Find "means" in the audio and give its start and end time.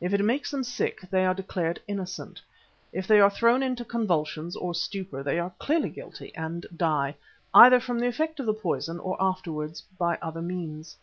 10.40-10.96